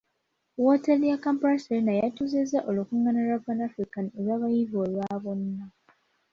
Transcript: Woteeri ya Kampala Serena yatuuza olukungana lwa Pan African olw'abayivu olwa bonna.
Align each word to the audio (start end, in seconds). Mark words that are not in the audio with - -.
Woteeri 0.63 1.05
ya 1.09 1.17
Kampala 1.23 1.57
Serena 1.63 1.91
yatuuza 2.01 2.57
olukungana 2.69 3.19
lwa 3.25 3.37
Pan 3.45 3.59
African 3.67 4.05
olw'abayivu 4.17 4.75
olwa 4.85 5.07
bonna. 5.23 5.65